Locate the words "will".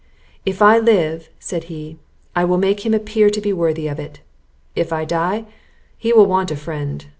2.43-2.57, 6.11-6.25